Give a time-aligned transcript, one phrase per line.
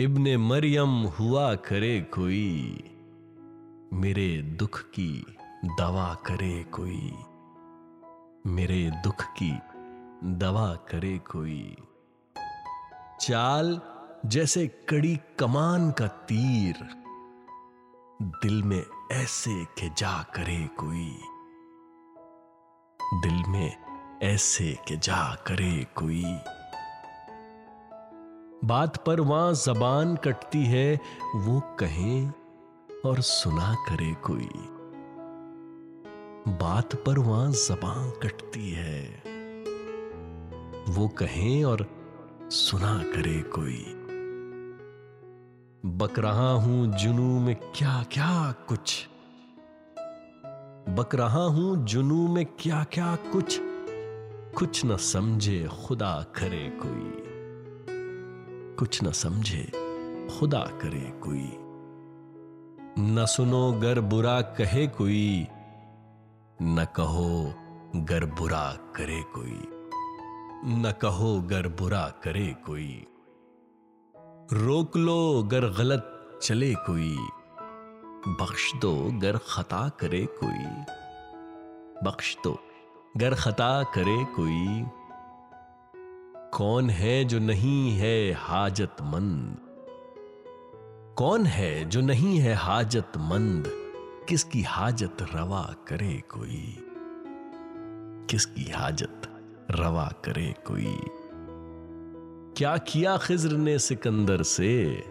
[0.00, 2.84] इब्ने मरियम हुआ करे कोई,
[3.92, 7.12] मेरे दुख की दवा करे कोई,
[8.46, 9.50] मेरे दुख की
[10.24, 11.76] दवा करे कोई।
[13.20, 13.80] चाल
[14.26, 16.76] जैसे कड़ी कमान का तीर,
[18.22, 21.18] दिल में ऐसे के जा करे कोई।
[23.14, 23.76] दिल में
[24.22, 26.38] ऐसे के जा करे कोई।
[28.64, 31.00] बात पर वहाँ जबान कटती है,
[31.36, 32.32] वो कहें
[33.06, 34.48] और सुना करे कोई।
[36.48, 39.22] बात पर वहाँ जबान कटती है,
[40.88, 41.86] वो कहें और
[42.50, 43.84] सुना करे कोई।
[45.86, 49.08] बक रहा हूँ जुनू में क्या क्या कुछ।
[50.88, 53.60] बक रहा हूँ जुनू में क्या क्या कुछ।
[54.58, 57.29] कुछ न समझे खुदा करे कोई।
[58.80, 59.62] कुछ न समझे,
[60.38, 61.50] खुदा करे कोई।
[63.04, 65.46] न सुनो गर बुरा कहे कोई,
[66.62, 67.54] न कहो
[67.96, 69.62] गर बुरा करे कोई।
[70.64, 73.06] न कहो गर बुरा करे कोई।
[74.52, 77.16] रोक लो गर गलत चले कोई।
[78.28, 80.94] बख्श दो गर खता करे कोई।
[82.10, 82.58] बख्श दो
[83.16, 84.84] गर खता करे कोई।
[86.52, 89.56] कौन है जो नहीं है हाजतमंद?
[91.16, 93.64] कौन है जो नहीं है हाजतमंद?
[94.28, 96.76] किसकी हाजत रवा करे कोई?
[98.30, 99.22] किसकी हाजत
[99.70, 100.96] रवा करे कोई?
[102.56, 105.04] क्या किया खिज्र ने सिकंदर से?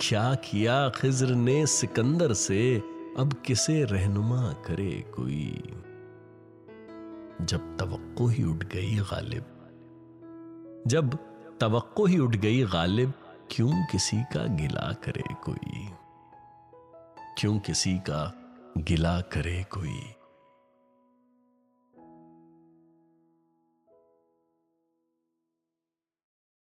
[0.00, 2.82] क्या किया खिज्र ने सिकंदर से?
[3.18, 5.62] अब किसे रहनुमा करे कोई?
[7.42, 9.44] जब तवक्को ही उठ गई गालिब।
[10.86, 11.18] जब
[11.60, 13.12] तवक्को ही उठ गई गालिब,
[13.50, 15.88] क्यों किसी का गिला करे कोई?
[17.38, 18.34] क्यों किसी का
[18.78, 20.15] गिला करे कोई?